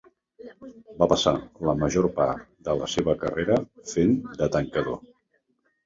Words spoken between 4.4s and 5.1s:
de tancador.